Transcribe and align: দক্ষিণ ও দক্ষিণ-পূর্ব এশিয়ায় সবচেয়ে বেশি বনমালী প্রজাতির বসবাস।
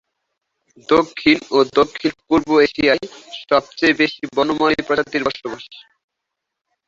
দক্ষিণ 0.89 1.37
ও 1.51 1.77
দক্ষিণ-পূর্ব 1.79 2.47
এশিয়ায় 2.65 3.05
সবচেয়ে 3.43 3.93
বেশি 4.01 4.23
বনমালী 4.35 4.79
প্রজাতির 4.87 5.23
বসবাস। 5.27 5.63